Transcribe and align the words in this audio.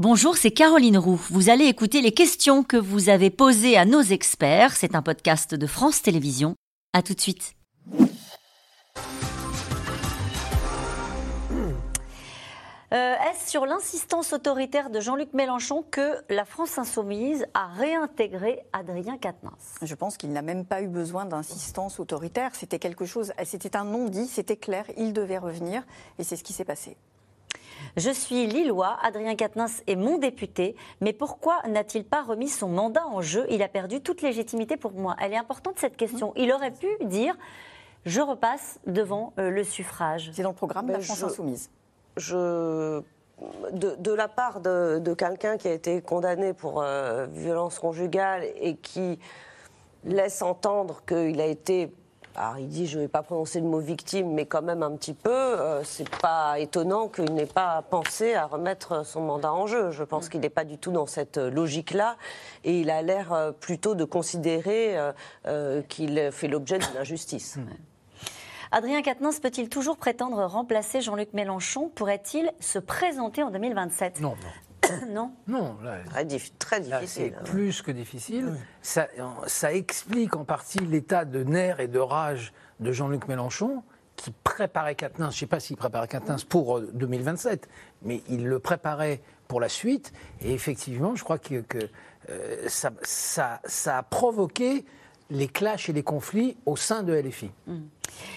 Bonjour, 0.00 0.36
c'est 0.36 0.52
Caroline 0.52 0.96
Roux. 0.96 1.20
Vous 1.28 1.50
allez 1.50 1.64
écouter 1.64 2.02
les 2.02 2.12
questions 2.12 2.62
que 2.62 2.76
vous 2.76 3.08
avez 3.08 3.30
posées 3.30 3.76
à 3.76 3.84
nos 3.84 4.00
experts. 4.00 4.76
C'est 4.76 4.94
un 4.94 5.02
podcast 5.02 5.56
de 5.56 5.66
France 5.66 6.02
Télévisions. 6.02 6.54
À 6.92 7.02
tout 7.02 7.14
de 7.14 7.20
suite. 7.20 7.56
Euh, 12.92 12.92
Est-ce 12.92 13.50
sur 13.50 13.66
l'insistance 13.66 14.32
autoritaire 14.32 14.90
de 14.90 15.00
Jean-Luc 15.00 15.34
Mélenchon 15.34 15.84
que 15.90 16.22
la 16.30 16.44
France 16.44 16.78
insoumise 16.78 17.44
a 17.54 17.66
réintégré 17.66 18.60
Adrien 18.72 19.18
Quatennens? 19.18 19.74
Je 19.82 19.94
pense 19.96 20.16
qu'il 20.16 20.30
n'a 20.30 20.42
même 20.42 20.64
pas 20.64 20.80
eu 20.80 20.86
besoin 20.86 21.24
d'insistance 21.24 21.98
autoritaire. 21.98 22.54
C'était 22.54 22.78
quelque 22.78 23.04
chose, 23.04 23.32
c'était 23.44 23.76
un 23.76 23.82
non-dit, 23.84 24.28
c'était 24.28 24.56
clair, 24.56 24.84
il 24.96 25.12
devait 25.12 25.38
revenir, 25.38 25.82
et 26.20 26.22
c'est 26.22 26.36
ce 26.36 26.44
qui 26.44 26.52
s'est 26.52 26.64
passé. 26.64 26.96
Je 27.96 28.10
suis 28.10 28.46
Lillois, 28.46 28.96
Adrien 29.02 29.34
Quatennens 29.36 29.82
est 29.86 29.96
mon 29.96 30.18
député, 30.18 30.76
mais 31.00 31.12
pourquoi 31.12 31.58
n'a-t-il 31.68 32.04
pas 32.04 32.22
remis 32.22 32.48
son 32.48 32.68
mandat 32.68 33.06
en 33.06 33.22
jeu? 33.22 33.46
Il 33.50 33.62
a 33.62 33.68
perdu 33.68 34.00
toute 34.00 34.22
légitimité 34.22 34.76
pour 34.76 34.92
moi. 34.92 35.16
Elle 35.20 35.32
est 35.32 35.36
importante 35.38 35.78
cette 35.78 35.96
question. 35.96 36.32
Il 36.36 36.52
aurait 36.52 36.70
pu 36.72 36.86
dire 37.04 37.36
je 38.06 38.20
repasse 38.20 38.78
devant 38.86 39.32
euh, 39.38 39.50
le 39.50 39.64
suffrage. 39.64 40.30
C'est 40.32 40.42
dans 40.42 40.50
le 40.50 40.54
programme 40.54 40.86
de 40.86 40.92
la 40.92 41.00
France 41.00 41.18
je- 41.18 41.26
insoumise. 41.26 41.70
je, 42.16 43.02
de, 43.72 43.96
de 43.98 44.12
la 44.12 44.28
part 44.28 44.60
de, 44.60 44.98
de 44.98 45.14
quelqu'un 45.14 45.56
qui 45.56 45.68
a 45.68 45.72
été 45.72 46.00
condamné 46.00 46.52
pour 46.54 46.80
euh, 46.82 47.26
violence 47.26 47.78
conjugale 47.78 48.44
et 48.60 48.76
qui 48.76 49.18
laisse 50.04 50.42
entendre 50.42 51.02
qu'il 51.06 51.40
a 51.40 51.46
été. 51.46 51.92
Alors, 52.40 52.56
il 52.58 52.68
dit, 52.68 52.86
je 52.86 52.98
ne 52.98 53.02
vais 53.02 53.08
pas 53.08 53.24
prononcer 53.24 53.58
le 53.58 53.66
mot 53.66 53.80
victime, 53.80 54.32
mais 54.32 54.46
quand 54.46 54.62
même 54.62 54.84
un 54.84 54.92
petit 54.92 55.12
peu. 55.12 55.28
euh, 55.30 55.82
c'est 55.82 56.08
pas 56.18 56.60
étonnant 56.60 57.08
qu'il 57.08 57.34
n'ait 57.34 57.46
pas 57.46 57.82
pensé 57.90 58.34
à 58.34 58.46
remettre 58.46 59.04
son 59.04 59.22
mandat 59.22 59.52
en 59.52 59.66
jeu. 59.66 59.90
Je 59.90 60.04
pense 60.04 60.28
qu'il 60.28 60.38
n'est 60.40 60.48
pas 60.48 60.62
du 60.62 60.78
tout 60.78 60.92
dans 60.92 61.06
cette 61.06 61.36
logique-là. 61.36 62.16
Et 62.62 62.78
il 62.78 62.90
a 62.90 63.02
l'air 63.02 63.32
euh, 63.32 63.50
plutôt 63.50 63.96
de 63.96 64.04
considérer 64.04 64.96
euh, 64.96 65.12
euh, 65.46 65.82
qu'il 65.82 66.30
fait 66.30 66.46
l'objet 66.46 66.78
d'une 66.78 66.96
injustice. 66.96 67.58
Adrien 68.70 69.02
Quatennens 69.02 69.40
peut-il 69.40 69.68
toujours 69.68 69.96
prétendre 69.96 70.44
remplacer 70.44 71.00
Jean-Luc 71.00 71.32
Mélenchon? 71.32 71.90
Pourrait-il 71.92 72.52
se 72.60 72.78
présenter 72.78 73.42
en 73.42 73.50
2027 73.50 74.20
Non, 74.20 74.30
non. 74.30 74.36
Non. 75.08 75.32
Non, 75.46 75.76
là, 75.82 75.98
Très, 76.10 76.24
dif- 76.24 76.52
très 76.58 76.80
là, 76.80 77.00
c'est 77.06 77.30
difficile. 77.30 77.36
plus 77.44 77.82
que 77.82 77.90
difficile. 77.90 78.52
Ça, 78.82 79.08
ça 79.46 79.72
explique 79.72 80.36
en 80.36 80.44
partie 80.44 80.78
l'état 80.78 81.24
de 81.24 81.42
nerfs 81.44 81.80
et 81.80 81.88
de 81.88 81.98
rage 81.98 82.52
de 82.80 82.92
Jean-Luc 82.92 83.28
Mélenchon, 83.28 83.82
qui 84.16 84.32
préparait 84.44 84.94
Quatennens, 84.96 85.30
je 85.32 85.36
ne 85.36 85.40
sais 85.40 85.46
pas 85.46 85.60
s'il 85.60 85.76
préparait 85.76 86.08
Quatennens 86.08 86.44
pour 86.44 86.78
euh, 86.78 86.90
2027, 86.94 87.68
mais 88.02 88.22
il 88.28 88.46
le 88.46 88.58
préparait 88.58 89.20
pour 89.46 89.60
la 89.60 89.68
suite. 89.68 90.12
Et 90.40 90.52
effectivement, 90.52 91.14
je 91.14 91.22
crois 91.24 91.38
que, 91.38 91.60
que, 91.60 91.78
euh, 92.30 92.68
ça, 92.68 92.90
ça- 93.02 93.60
ça 93.64 93.98
a 93.98 94.02
provoqué 94.02 94.84
les 95.30 95.48
clashs 95.48 95.88
et 95.88 95.92
les 95.92 96.02
conflits 96.02 96.56
au 96.66 96.76
sein 96.76 97.02
de 97.02 97.12
LFI. 97.14 97.50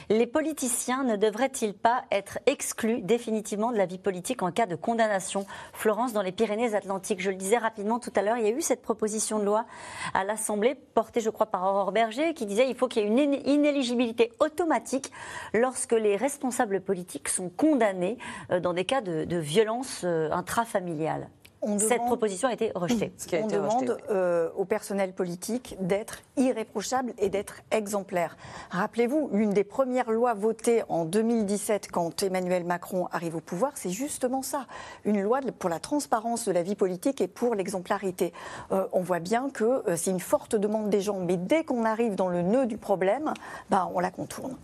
Les 0.09 0.27
politiciens 0.27 1.03
ne 1.03 1.15
devraient-ils 1.15 1.73
pas 1.73 2.03
être 2.11 2.37
exclus 2.45 3.01
définitivement 3.01 3.71
de 3.71 3.77
la 3.77 3.85
vie 3.85 3.97
politique 3.97 4.43
en 4.43 4.51
cas 4.51 4.65
de 4.65 4.75
condamnation 4.75 5.45
Florence, 5.73 6.11
dans 6.13 6.21
les 6.21 6.33
Pyrénées-Atlantiques, 6.33 7.21
je 7.21 7.29
le 7.31 7.37
disais 7.37 7.57
rapidement 7.57 7.97
tout 7.99 8.11
à 8.15 8.21
l'heure, 8.21 8.37
il 8.37 8.43
y 8.43 8.47
a 8.47 8.51
eu 8.51 8.61
cette 8.61 8.81
proposition 8.81 9.39
de 9.39 9.45
loi 9.45 9.65
à 10.13 10.23
l'Assemblée, 10.25 10.75
portée 10.75 11.21
je 11.21 11.29
crois 11.29 11.45
par 11.45 11.63
Aurore 11.63 11.93
Berger, 11.93 12.33
qui 12.33 12.45
disait 12.45 12.65
qu'il 12.65 12.75
faut 12.75 12.87
qu'il 12.89 13.03
y 13.03 13.05
ait 13.05 13.07
une 13.07 13.33
in- 13.33 13.39
inéligibilité 13.45 14.31
automatique 14.39 15.11
lorsque 15.53 15.93
les 15.93 16.17
responsables 16.17 16.81
politiques 16.81 17.29
sont 17.29 17.49
condamnés 17.49 18.17
euh, 18.51 18.59
dans 18.59 18.73
des 18.73 18.85
cas 18.85 19.01
de, 19.01 19.23
de 19.23 19.37
violence 19.37 20.01
euh, 20.03 20.29
intrafamiliale. 20.31 21.29
On 21.63 21.77
Cette 21.77 21.91
demande- 21.91 22.07
proposition 22.07 22.47
a 22.47 22.53
été 22.53 22.71
rejetée. 22.73 23.09
qui 23.27 23.35
a 23.35 23.41
On 23.41 23.47
été 23.47 23.57
rejeté, 23.57 23.85
demande 23.85 23.97
oui. 23.99 24.03
euh, 24.09 24.49
au 24.55 24.65
personnel 24.65 25.13
politique 25.13 25.75
d'être 25.79 26.19
irréprochable 26.37 27.13
et 27.19 27.29
d'être 27.29 27.61
exemplaire. 27.71 28.35
Rappelez-vous, 28.71 29.29
l'une 29.31 29.51
des 29.51 29.63
premières 29.63 30.09
lois 30.11 30.33
votées 30.33 30.83
en 30.89 31.05
2017 31.05 31.89
quand 31.91 32.23
Emmanuel 32.23 32.63
Macron 32.63 33.07
arrive 33.11 33.35
au 33.35 33.41
pouvoir, 33.41 33.73
c'est 33.75 33.89
justement 33.91 34.41
ça, 34.41 34.65
une 35.05 35.21
loi 35.21 35.39
pour 35.59 35.69
la 35.69 35.79
transparence 35.79 36.45
de 36.47 36.51
la 36.51 36.63
vie 36.63 36.75
politique 36.75 37.21
et 37.21 37.27
pour 37.27 37.53
l'exemplarité. 37.55 38.33
Euh, 38.71 38.87
on 38.91 39.01
voit 39.01 39.19
bien 39.19 39.49
que 39.49 39.63
euh, 39.87 39.95
c'est 39.95 40.11
une 40.11 40.19
forte 40.19 40.55
demande 40.55 40.89
des 40.89 41.01
gens, 41.01 41.19
mais 41.19 41.37
dès 41.37 41.63
qu'on 41.63 41.85
arrive 41.85 42.15
dans 42.15 42.27
le 42.29 42.41
nœud 42.41 42.65
du 42.65 42.77
problème, 42.77 43.33
bah, 43.69 43.89
on 43.93 43.99
la 43.99 44.09
contourne. 44.11 44.57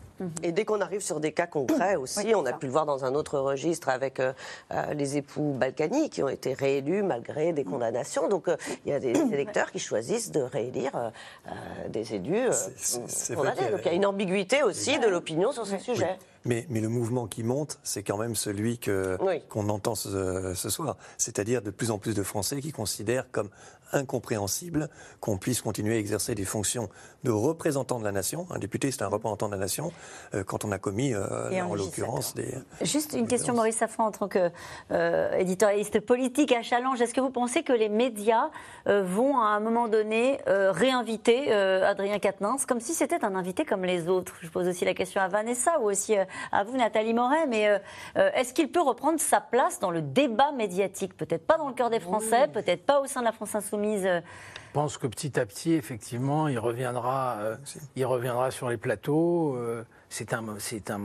Et 0.44 0.52
dès 0.52 0.66
qu'on 0.66 0.82
arrive 0.82 1.02
sur 1.02 1.20
des 1.20 1.32
cas 1.32 1.46
concrets 1.48 1.96
aussi, 1.96 2.20
Oui, 2.26 2.36
on 2.36 2.46
a 2.46 2.52
ça. 2.52 2.58
pu 2.58 2.66
le 2.66 2.72
voir 2.72 2.86
dans 2.86 3.06
un 3.06 3.14
autre 3.16 3.38
registre 3.40 3.90
avec 3.90 4.20
euh, 4.20 4.34
euh, 4.74 4.94
les 4.94 5.18
époux 5.18 5.54
Balkany 5.58 6.10
qui 6.10 6.24
ont 6.24 6.30
été 6.30 6.54
réélus 6.54 7.04
malgré 7.04 7.54
des 7.54 7.64
condamnations. 7.64 8.28
Donc 8.28 8.48
euh, 8.48 8.58
il 8.86 8.92
y 8.92 8.94
a 8.96 9.00
des 9.00 9.12
électeurs 9.34 9.72
qui 9.72 9.80
choisissent 9.80 10.32
de 10.32 10.42
réélire 10.42 10.92
euh, 10.96 11.50
des 11.90 12.16
élus 12.16 12.48
euh, 12.50 13.36
condamnés. 13.36 13.56
qu'il 13.58 13.64
y 13.66 13.68
a- 13.68 13.72
Donc 13.72 13.80
il 13.84 13.86
y 13.88 13.90
a 13.90 13.94
une 13.94 14.06
ambiguïté 14.06 14.64
aussi 14.64 14.98
de 15.00 15.08
l'opinion 15.08 15.52
sur 15.52 15.68
ce 15.68 15.78
sujet. 15.78 16.18
Mais, 16.48 16.66
mais 16.70 16.80
le 16.80 16.88
mouvement 16.90 17.28
qui 17.28 17.44
monte, 17.44 17.78
c'est 17.84 18.02
quand 18.04 18.18
même 18.18 18.34
celui 18.36 18.80
que- 18.80 19.18
Oui. 19.22 19.42
qu'on 19.50 19.68
entend 19.70 19.96
ce, 19.96 20.54
ce 20.56 20.70
soir. 20.70 20.96
C'est-à-dire 21.18 21.62
de 21.62 21.70
plus 21.72 21.92
en 21.92 21.98
plus 22.00 22.16
de 22.16 22.24
Français 22.24 22.62
qui 22.62 22.72
considèrent 22.72 23.30
comme 23.32 23.50
incompréhensible 23.94 24.90
qu'on 25.22 25.38
puisse 25.38 25.62
continuer 25.62 25.96
à 25.96 25.98
exercer 25.98 26.36
des 26.36 26.44
fonctions 26.44 26.90
de 27.24 27.32
représentant 27.32 28.00
de 28.00 28.04
la 28.04 28.12
nation. 28.12 28.46
Un 28.50 28.60
député, 28.60 28.92
c'est 28.92 29.02
un 29.02 29.08
représentant 29.08 29.48
de 29.48 29.54
la 29.54 29.58
nation 29.60 29.94
euh, 30.34 30.44
quand 30.44 30.66
on 30.66 30.72
a 30.74 30.78
commis, 30.78 31.14
euh, 31.14 31.62
en 31.64 31.74
l'occurrence, 31.76 32.34
des. 32.36 32.54
Juste 32.82 33.14
une 33.14 33.22
des 33.24 33.28
question, 33.28 33.54
violences. 33.54 33.58
Maurice 33.58 33.78
Safran, 33.78 34.08
en 34.08 34.12
tant 34.12 34.28
qu'éditorialiste 34.28 36.00
politique 36.02 36.52
à 36.52 36.64
Challenge. 36.64 37.00
Est-ce 37.02 37.14
que 37.14 37.22
vous 37.22 37.30
pensez 37.30 37.64
que 37.64 37.74
les 37.74 37.88
médias 37.90 38.50
euh, 38.88 39.04
vont, 39.04 39.38
à 39.40 39.48
un 39.48 39.60
moment 39.62 39.88
donné, 39.88 40.40
euh, 40.48 40.72
réinviter 40.74 41.54
euh, 41.54 41.90
Adrien 41.90 42.20
Quatennens 42.20 42.66
comme 42.66 42.80
si 42.82 42.94
c'était 42.94 43.24
un 43.24 43.36
invité 43.36 43.64
comme 43.66 43.86
les 43.86 44.08
autres? 44.10 44.34
Je 44.42 44.50
pose 44.50 44.68
aussi 44.68 44.84
la 44.86 44.94
question 44.94 45.22
à 45.22 45.28
Vanessa 45.30 45.80
ou 45.80 45.90
aussi 45.90 46.18
euh, 46.18 46.26
à 46.52 46.64
vous, 46.64 46.78
Nathalie 46.78 47.14
Moret. 47.14 47.48
Mais 47.48 47.68
euh, 47.68 47.80
euh, 48.18 48.30
est-ce 48.36 48.54
qu'il 48.54 48.72
peut 48.72 48.82
reprendre 48.82 49.20
sa 49.20 49.42
place 49.42 49.80
dans 49.80 49.92
le 49.92 50.02
débat 50.02 50.52
médiatique? 50.52 51.16
Peut-être 51.18 51.46
pas 51.46 51.58
dans 51.58 51.68
le 51.68 51.74
cœur 51.74 51.90
des 51.90 52.00
Français, 52.00 52.48
peut-être 52.48 52.86
pas 52.86 53.00
au 53.02 53.06
sein 53.06 53.22
de 53.22 53.26
la 53.26 53.32
France 53.32 53.56
Insoumise. 53.56 54.06
euh, 54.06 54.22
Je 54.68 54.74
pense 54.74 54.98
que 54.98 55.08
petit 55.08 55.40
à 55.40 55.46
petit, 55.46 55.74
effectivement, 55.74 56.48
il 56.48 56.60
reviendra, 56.60 57.36
euh, 57.40 57.56
il 57.96 58.06
reviendra 58.06 58.52
sur 58.52 58.70
les 58.70 58.78
plateaux. 58.78 59.56
euh, 59.56 59.84
c'est 60.10 60.34
un, 60.34 60.44
c'est 60.60 60.90
un, 60.92 61.00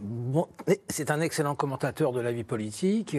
bon- 0.00 0.48
c'est 0.88 1.10
un 1.10 1.20
excellent 1.20 1.54
commentateur 1.54 2.12
de 2.12 2.20
la 2.20 2.32
vie 2.32 2.44
politique. 2.44 3.16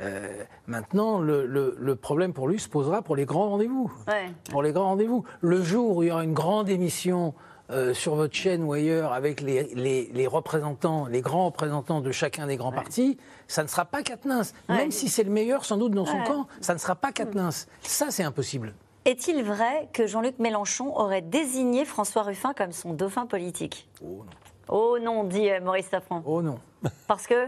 Euh, 0.00 0.28
maintenant, 0.66 1.18
le, 1.20 1.44
le- 1.46 1.76
le 1.78 1.96
problème 1.96 2.32
pour 2.32 2.46
lui 2.48 2.58
se 2.60 2.68
posera 2.68 3.02
pour 3.02 3.16
les 3.16 3.24
grands 3.24 3.50
rendez-vous. 3.50 3.92
Ouais. 4.06 4.30
Pour 4.50 4.62
les 4.62 4.72
grands 4.72 4.84
rendez-vous. 4.90 5.24
Le 5.40 5.62
jour 5.62 5.96
où 5.96 6.02
il 6.02 6.08
y 6.08 6.12
aura 6.12 6.22
une 6.24 6.34
grande 6.34 6.68
émission 6.68 7.34
euh, 7.70 7.92
sur 7.94 8.14
votre 8.14 8.34
chaîne 8.34 8.62
ou 8.64 8.72
ailleurs 8.72 9.12
avec 9.12 9.40
les, 9.40 9.64
les- 9.74 10.10
les 10.12 10.26
représentants, 10.26 11.06
les 11.06 11.20
grands 11.20 11.46
représentants 11.46 12.00
de 12.00 12.10
chacun 12.12 12.46
des 12.46 12.56
grands 12.56 12.72
partis, 12.72 13.18
ça 13.46 13.62
ne 13.62 13.68
sera 13.68 13.84
pas 13.84 14.02
Quatennens. 14.02 14.54
Même 14.68 14.90
si 14.90 15.08
c'est 15.08 15.22
le 15.24 15.30
meilleur 15.30 15.64
sans 15.64 15.76
doute 15.76 15.92
dans 15.92 16.06
son 16.06 16.22
camp, 16.24 16.46
ça 16.60 16.72
ne 16.74 16.78
sera 16.78 16.94
pas 16.96 17.12
Quatennens. 17.12 17.66
Ça, 17.82 18.06
c'est 18.10 18.22
impossible. 18.24 18.74
Est-il 19.04 19.42
vrai 19.42 19.88
que 19.92 20.06
Jean-Luc 20.06 20.38
Mélenchon 20.38 20.94
aurait 20.96 21.22
désigné 21.22 21.84
François 21.84 22.22
Ruffin 22.22 22.52
comme 22.54 22.72
son 22.72 22.92
dauphin 22.92 23.26
politique? 23.26 23.88
Oh 24.02 24.24
non. 24.24 24.24
Oh 24.70 24.98
non, 25.00 25.24
dit 25.24 25.48
euh, 25.50 25.60
Maurice 25.62 25.88
Safran. 25.90 26.22
Oh 26.26 26.42
non. 26.42 26.58
Parce 27.06 27.26
que? 27.26 27.46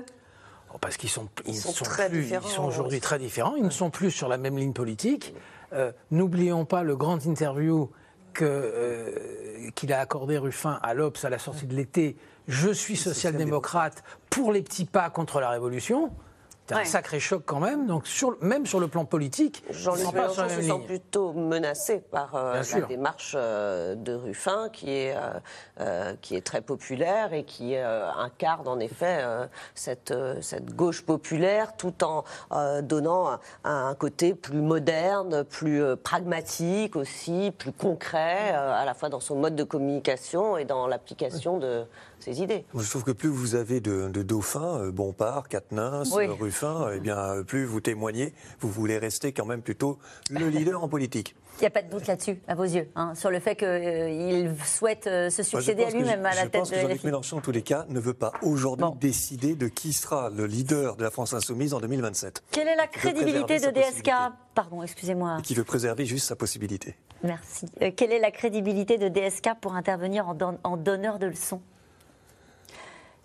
Oh, 0.72 0.78
Parce 0.80 0.96
qu'ils 0.96 1.10
sont, 1.10 1.28
ils 1.46 1.54
sont 1.56 1.72
sont 1.72 1.84
Ils 2.12 2.40
sont 2.48 2.64
aujourd'hui 2.64 3.00
très 3.00 3.18
différents. 3.18 3.56
Ils 3.56 3.64
ne 3.64 3.70
sont 3.70 3.90
plus 3.90 4.10
sur 4.10 4.28
la 4.28 4.38
même 4.38 4.56
ligne 4.56 4.72
politique. 4.72 5.34
Euh, 5.74 5.92
N'oublions 6.10 6.64
pas 6.64 6.82
le 6.82 6.96
grand 6.96 7.26
interview 7.26 7.90
que, 8.40 8.46
euh, 8.46 9.70
qu'il 9.74 9.92
a 9.92 10.00
accordé 10.00 10.38
Ruffin 10.38 10.80
à 10.82 10.94
l'Obs 10.94 11.22
à 11.24 11.28
la 11.28 11.38
sortie 11.38 11.66
de 11.66 11.74
l'été. 11.74 12.16
Je 12.48 12.70
suis 12.70 12.96
social-démocrate 12.96 14.02
pour 14.30 14.50
les 14.50 14.62
petits 14.62 14.86
pas 14.86 15.10
contre 15.10 15.40
la 15.40 15.50
révolution. 15.50 16.10
C'est 16.70 16.76
Ouais. 16.76 16.82
un 16.82 16.84
sacré 16.84 17.18
choc 17.20 17.42
quand 17.44 17.58
même. 17.58 17.86
Donc 17.86 18.06
sur, 18.06 18.36
même 18.40 18.64
sur 18.64 18.78
le 18.80 18.86
plan 18.88 19.04
politique, 19.04 19.62
Jean-Luc 19.70 20.12
Mélenchon 20.12 20.48
se 20.48 20.62
sent 20.62 20.80
plutôt 20.86 21.32
menacé 21.32 21.98
par 21.98 22.34
euh, 22.36 22.54
la 22.54 22.62
sûr. 22.62 22.86
démarche 22.86 23.32
euh, 23.36 23.94
de 23.96 24.14
Ruffin, 24.14 24.68
qui 24.72 24.90
est, 24.90 25.16
euh, 25.16 25.20
euh, 25.80 26.14
qui 26.22 26.36
est 26.36 26.46
très 26.46 26.60
populaire 26.60 27.32
et 27.34 27.42
qui 27.44 27.74
euh, 27.74 28.08
incarne 28.12 28.68
en 28.68 28.78
effet 28.78 29.18
euh, 29.20 29.46
cette, 29.74 30.12
euh, 30.12 30.40
cette 30.40 30.74
gauche 30.76 31.02
populaire, 31.02 31.76
tout 31.76 32.04
en 32.04 32.22
euh, 32.52 32.82
donnant 32.82 33.30
un, 33.30 33.40
un 33.64 33.94
côté 33.96 34.34
plus 34.34 34.60
moderne, 34.60 35.42
plus 35.42 35.82
euh, 35.82 35.96
pragmatique 35.96 36.94
aussi, 36.94 37.52
plus 37.58 37.72
concret, 37.72 38.52
euh, 38.52 38.72
à 38.80 38.84
la 38.84 38.94
fois 38.94 39.08
dans 39.08 39.18
son 39.20 39.34
mode 39.34 39.56
de 39.56 39.64
communication 39.64 40.56
et 40.56 40.64
dans 40.64 40.86
l'application 40.86 41.58
de 41.58 41.84
ses 42.20 42.42
idées. 42.42 42.66
Je 42.74 42.88
trouve 42.90 43.02
que 43.02 43.12
plus 43.12 43.30
vous 43.30 43.54
avez 43.54 43.80
de, 43.80 44.08
de 44.08 44.22
dauphins, 44.22 44.78
euh, 44.82 44.90
Bompard, 44.92 45.48
Quatennens, 45.48 46.12
Oui. 46.14 46.26
Ruffin, 46.26 46.59
fin, 46.60 46.90
eh 46.94 47.00
bien, 47.00 47.42
plus 47.46 47.64
vous 47.64 47.80
témoignez, 47.80 48.34
vous 48.60 48.70
voulez 48.70 48.98
rester 48.98 49.32
quand 49.32 49.46
même 49.46 49.62
plutôt 49.62 49.98
le 50.30 50.48
leader 50.48 50.84
en 50.84 50.88
politique. 50.88 51.34
Il 51.58 51.62
n'y 51.62 51.66
a 51.66 51.70
pas 51.70 51.82
de 51.82 51.90
doute 51.90 52.06
là-dessus, 52.06 52.38
à 52.48 52.54
vos 52.54 52.64
yeux, 52.64 52.88
hein, 52.96 53.14
sur 53.14 53.30
le 53.30 53.40
fait 53.40 53.56
qu'il 53.56 54.54
souhaite 54.64 55.04
se 55.04 55.42
succéder 55.42 55.84
à 55.84 55.90
lui-même 55.90 56.24
à 56.24 56.34
la 56.34 56.46
tête 56.46 56.70
de 56.70 56.76
Jean-Luc 56.76 57.04
Mélenchon, 57.04 57.38
en 57.38 57.40
tous 57.40 57.50
les 57.50 57.62
cas, 57.62 57.86
ne 57.88 57.98
veut 57.98 58.14
pas 58.14 58.32
aujourd'hui 58.42 58.86
décider 59.00 59.54
de 59.54 59.68
qui 59.68 59.92
sera 59.92 60.30
le 60.30 60.46
leader 60.46 60.96
de 60.96 61.02
la 61.02 61.10
France 61.10 61.32
insoumise 61.32 61.74
en 61.74 61.80
2027. 61.80 62.42
Quelle 62.50 62.68
est 62.68 62.76
la 62.76 62.86
crédibilité 62.86 63.58
de 63.58 63.70
DSK 63.70 64.10
Pardon, 64.54 64.82
excusez-moi. 64.82 65.38
Qui 65.42 65.54
veut 65.54 65.64
préserver 65.64 66.04
juste 66.04 66.26
sa 66.26 66.36
possibilité. 66.36 66.96
Merci. 67.22 67.66
quelle 67.96 68.12
est 68.12 68.18
la 68.18 68.30
crédibilité 68.30 68.98
de 68.98 69.08
DSK 69.08 69.50
pour 69.60 69.74
intervenir 69.74 70.26
en 70.28 70.76
donneur 70.76 71.18
de 71.18 71.26
leçons? 71.26 71.60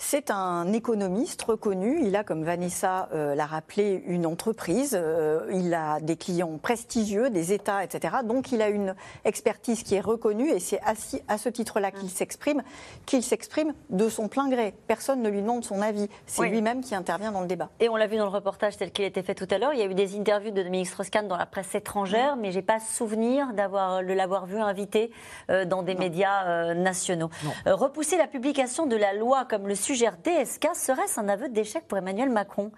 C'est 0.08 0.30
un 0.30 0.72
économiste 0.72 1.42
reconnu. 1.42 2.00
Il 2.04 2.16
a, 2.16 2.24
comme 2.24 2.44
Vanessa 2.44 3.10
euh, 3.12 3.34
l'a 3.34 3.48
rappelé, 3.48 4.04
une 4.06 4.28
entreprise. 4.28 4.96
Euh, 4.96 5.50
il 5.52 5.74
a 5.74 6.00
des 6.00 6.16
clients 6.16 6.60
prestigieux, 6.62 7.32
des 7.32 7.54
États, 7.54 7.84
etc. 7.84 8.18
Donc 8.24 8.52
il 8.52 8.62
a 8.62 8.70
une 8.70 8.94
expertise 9.24 9.82
qui 9.82 9.96
est 9.96 10.02
reconnue 10.02 10.52
et 10.52 10.60
c'est 10.60 10.80
à 11.28 11.38
ce 11.40 11.50
titre-là 11.50 11.90
qu'il 11.90 12.12
s'exprime, 12.12 12.62
qu'il 13.08 13.24
s'exprime 13.24 13.74
de 13.90 14.08
son 14.08 14.28
plein 14.28 14.48
gré. 14.48 14.76
Personne 14.86 15.24
ne 15.24 15.30
lui 15.30 15.42
demande 15.42 15.66
son 15.66 15.82
avis. 15.82 16.08
C'est 16.28 16.50
lui-même 16.50 16.84
qui 16.84 16.94
intervient 16.94 17.32
dans 17.32 17.42
le 17.42 17.48
débat. 17.48 17.72
Et 17.80 17.90
on 17.90 17.96
l'a 17.96 18.06
vu 18.06 18.18
dans 18.18 18.26
le 18.26 18.30
reportage 18.30 18.78
tel 18.78 18.92
qu'il 18.92 19.06
été 19.06 19.24
fait 19.24 19.34
tout 19.34 19.48
à 19.50 19.58
l'heure. 19.58 19.74
Il 19.74 19.80
y 19.80 19.84
a 19.84 19.88
eu 19.88 19.96
des 19.96 20.16
interviews 20.20 20.52
de 20.52 20.62
Dominique 20.62 20.88
Strauss-Kahn 20.88 21.28
dans 21.28 21.38
la 21.38 21.48
presse 21.48 21.74
étrangère, 21.74 22.36
mais 22.36 22.52
j'ai 22.52 22.62
pas 22.62 22.80
souvenir 22.80 23.54
d'avoir 23.54 24.04
de 24.04 24.14
l'avoir 24.14 24.46
vu 24.46 24.60
invité 24.60 25.10
euh, 25.50 25.66
dans 25.66 25.82
des 25.82 25.96
médias 25.96 26.76
nationaux. 26.76 27.32
repousser 27.66 28.18
la 28.18 28.28
publication 28.28 28.86
de 28.86 28.96
la 28.96 29.14
loi 29.14 29.46
comme 29.46 29.68
le 29.68 29.74
sujet 29.74 29.95
suggère 29.96 30.18
DSK, 30.18 30.76
serait-ce 30.76 31.22
un 31.22 31.30
aveu 31.30 31.48
d'échec 31.48 31.88
pour 31.88 31.98
Emmanuel 31.98 32.30
Macron 32.30 32.72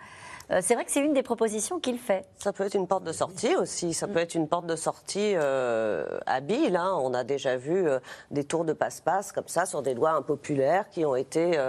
euh, 0.50 0.60
c'est 0.62 0.75
vrai 0.75 0.86
que 0.86 0.92
c'est 0.92 1.04
une 1.04 1.12
des 1.12 1.24
propositions 1.24 1.78
qu'il 1.78 2.00
fait. 2.00 2.24
Ça 2.38 2.54
peut 2.54 2.64
être 2.64 2.75
une 2.75 2.88
porte 2.88 3.04
de 3.04 3.12
sortie 3.12 3.54
aussi. 3.58 3.94
Ça 3.94 4.08
peut 4.08 4.19
être 4.19 4.34
une 4.34 4.48
porte 4.48 4.66
de 4.66 4.78
sortie 4.78 5.34
euh, 5.36 6.19
habile. 6.25 6.78
Hein. 6.78 6.98
On 7.02 7.14
a 7.14 7.25
déjà 7.25 7.58
vu 7.58 7.86
euh, 7.86 8.00
des 8.31 8.46
tours 8.46 8.64
de 8.64 8.72
passe-passe 8.72 9.34
comme 9.34 9.50
ça 9.50 9.66
sur 9.66 9.81
des 9.81 9.94
lois 9.94 10.12
impopulaires 10.12 10.88
qui 10.90 11.04
ont 11.04 11.18
été 11.18 11.60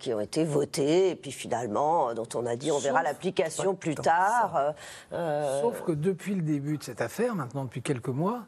qui 0.00 0.12
ont 0.12 0.18
été 0.18 0.42
votées 0.42 1.10
et 1.10 1.14
puis 1.14 1.30
finalement 1.30 2.14
dont 2.14 2.26
on 2.34 2.46
a 2.46 2.56
dit 2.56 2.72
on 2.72 2.80
verra 2.80 3.04
l'application 3.04 3.76
plus 3.76 3.94
tard. 3.94 4.74
Sauf 5.12 5.82
que 5.82 5.92
depuis 5.92 6.34
le 6.34 6.42
début 6.42 6.78
de 6.78 6.82
cette 6.82 7.00
affaire, 7.00 7.36
maintenant 7.36 7.62
depuis 7.62 7.80
quelques 7.80 8.08
mois, 8.08 8.42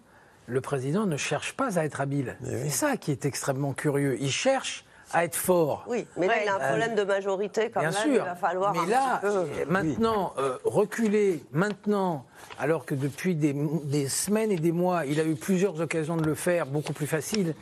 le 0.49 0.61
président 0.61 1.07
ne 1.07 1.17
cherche 1.17 1.55
pas 1.55 1.79
à 1.79 1.85
être 1.85 2.01
habile. 2.01 2.37
C'est 2.43 2.69
ça 2.69 2.97
qui 2.97 3.13
est 3.13 3.27
extrêmement 3.27 3.75
curieux. 3.75 4.17
Il 4.21 4.33
cherche 4.33 4.85
à 5.13 5.25
être 5.25 5.37
fort. 5.37 5.85
Oui, 5.89 6.07
mais 6.17 6.27
là, 6.27 6.35
il 6.43 6.49
a 6.49 6.57
un 6.57 6.59
problème 6.59 6.95
de 6.95 7.05
majorité 7.05 7.71
quand 7.71 7.81
bien 7.81 7.91
même. 7.91 8.03
Sûr. 8.03 8.13
Il 8.13 8.19
va 8.19 8.35
falloir 8.35 8.75
mais 8.75 8.91
là, 8.91 9.21
maintenant, 9.69 10.35
euh, 10.39 10.59
reculer, 10.65 11.43
maintenant, 11.53 12.25
alors 12.59 12.85
que 12.85 12.95
depuis 12.95 13.35
des, 13.35 13.55
des, 13.85 14.09
semaines 14.09 14.51
et 14.51 14.59
des 14.59 14.73
mois, 14.73 15.07
il 15.07 15.21
a 15.21 15.25
eu 15.25 15.35
plusieurs 15.35 15.81
occasions 15.81 16.17
de 16.17 16.25
le 16.25 16.35
faire, 16.35 16.67
beaucoup 16.67 16.93
plus 16.93 17.07
facile 17.07 17.55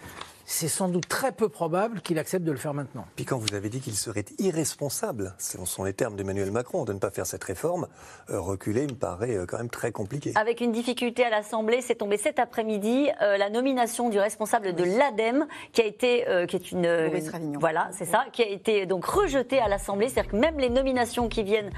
c'est 0.47 0.69
sans 0.69 0.89
doute 0.89 1.09
très 1.09 1.33
peu 1.33 1.49
probable 1.49 2.01
qu'il 2.01 2.19
accepte 2.19 2.45
de 2.45 2.53
le 2.53 2.57
faire 2.57 2.73
maintenant. 2.73 3.05
Puis 3.17 3.25
quand 3.25 3.37
vous 3.37 3.55
avez 3.55 3.69
dit 3.69 3.81
qu'il 3.81 3.97
serait 3.97 4.25
irresponsable, 4.39 5.35
ce 5.39 5.59
sont 5.67 5.83
les 5.83 5.93
termes 5.93 6.15
d'Emmanuel 6.15 6.53
Macron, 6.53 6.85
de 6.85 6.93
ne 6.93 6.99
pas 6.99 7.11
faire 7.11 7.27
cette 7.27 7.43
réforme, 7.43 7.89
euh, 8.31 8.41
reculer 8.41 8.87
me 8.87 8.95
paraît 8.95 9.35
euh, 9.35 9.47
quand 9.47 9.59
même 9.59 9.69
très 9.69 9.91
compliqué. 9.91 10.33
Avec 10.37 10.61
une 10.61 10.71
difficulté 10.71 11.25
à 11.25 11.31
l'Assemblée, 11.31 11.81
c'est 11.83 11.97
tombé 11.97 12.17
cet 12.17 12.39
après-midi 12.39 13.09
euh, 13.21 13.37
la 13.37 13.51
nomination 13.51 14.09
du 14.09 14.21
responsable 14.21 14.75
de 14.75 14.85
l'ADEME, 14.85 15.47
qui 15.73 15.83
a 15.83 15.85
été, 15.85 16.25
qui 16.49 16.57
est 16.57 16.71
une, 16.71 17.59
voilà, 17.59 17.89
c'est 17.93 18.05
ça, 18.05 18.25
qui 18.33 18.43
a 18.43 18.49
été 18.49 18.87
donc 18.87 19.05
rejetée 19.05 19.59
à 19.59 19.69
l'Assemblée. 19.69 20.09
C'est-à-dire 20.09 20.31
que 20.31 20.37
même 20.37 20.59
les 20.59 20.71
nominations 20.71 21.29
qui 21.29 21.43
viennent 21.43 21.71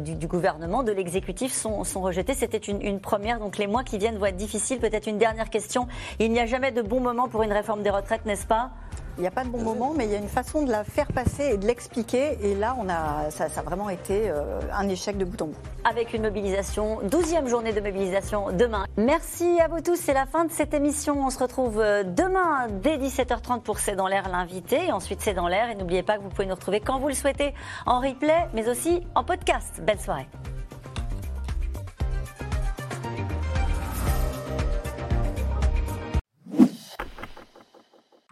du, 0.00 0.26
gouvernement, 0.26 0.82
de 0.82 0.92
l'exécutif, 0.92 1.52
sont, 1.52 1.84
sont, 1.84 2.00
rejetées. 2.00 2.34
C'était 2.34 2.58
une, 2.58 2.80
une 2.80 3.00
première, 3.00 3.38
donc 3.38 3.58
les 3.58 3.66
mois 3.66 3.84
qui 3.84 3.98
viennent 3.98 4.16
vont 4.16 4.26
être 4.26 4.36
difficiles. 4.36 4.78
Peut-être 4.78 5.06
une 5.06 5.18
dernière 5.18 5.50
question. 5.50 5.86
Il 6.18 6.32
n'y 6.32 6.40
a 6.40 6.46
jamais 6.46 6.72
de 6.72 6.80
bon 6.80 7.00
moment 7.00 7.28
pour 7.28 7.42
une 7.42 7.52
réforme 7.52 7.73
des 7.82 7.90
retraites, 7.90 8.24
n'est-ce 8.26 8.46
pas? 8.46 8.70
Il 9.16 9.20
n'y 9.20 9.28
a 9.28 9.30
pas 9.30 9.44
de 9.44 9.48
bon 9.48 9.62
moment, 9.62 9.94
mais 9.96 10.06
il 10.06 10.10
y 10.10 10.14
a 10.16 10.18
une 10.18 10.28
façon 10.28 10.64
de 10.64 10.72
la 10.72 10.82
faire 10.82 11.06
passer 11.06 11.44
et 11.52 11.56
de 11.56 11.66
l'expliquer. 11.66 12.36
Et 12.42 12.56
là, 12.56 12.76
on 12.80 12.88
a, 12.88 13.30
ça, 13.30 13.44
a 13.44 13.62
vraiment 13.62 13.88
été 13.88 14.28
euh, 14.28 14.58
un 14.72 14.88
échec 14.88 15.16
de 15.16 15.24
bout 15.24 15.40
en 15.40 15.46
bout. 15.46 15.56
Avec 15.88 16.14
une 16.14 16.22
mobilisation, 16.22 17.00
12e 17.02 17.46
journée 17.46 17.72
de 17.72 17.80
mobilisation 17.80 18.50
demain. 18.50 18.86
Merci 18.96 19.60
à 19.60 19.68
vous 19.68 19.80
tous. 19.80 19.94
C'est 19.96 20.14
la 20.14 20.26
fin 20.26 20.44
de 20.44 20.50
cette 20.50 20.74
émission. 20.74 21.24
On 21.24 21.30
se 21.30 21.38
retrouve 21.38 21.80
euh, 21.80 22.02
demain 22.02 22.66
dès 22.82 22.98
17h30 22.98 23.60
pour 23.60 23.78
C'est 23.78 23.94
dans 23.94 24.08
l'air 24.08 24.28
l'invité. 24.28 24.90
Ensuite, 24.90 25.20
C'est 25.20 25.34
dans 25.34 25.46
l'air. 25.46 25.70
Et 25.70 25.76
n'oubliez 25.76 26.02
pas 26.02 26.16
que 26.16 26.22
vous 26.22 26.30
pouvez 26.30 26.46
nous 26.46 26.56
retrouver 26.56 26.80
quand 26.80 26.98
vous 26.98 27.08
le 27.08 27.14
souhaitez 27.14 27.54
en 27.86 28.00
replay, 28.00 28.48
mais 28.52 28.68
aussi 28.68 29.06
en 29.14 29.22
podcast. 29.22 29.80
Belle 29.80 30.00
soirée. 30.00 30.26